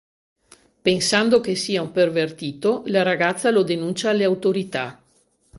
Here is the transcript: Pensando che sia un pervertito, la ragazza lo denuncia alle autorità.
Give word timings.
Pensando 0.81 1.39
che 1.41 1.53
sia 1.53 1.83
un 1.83 1.91
pervertito, 1.91 2.81
la 2.87 3.03
ragazza 3.03 3.51
lo 3.51 3.61
denuncia 3.61 4.09
alle 4.09 4.23
autorità. 4.23 4.99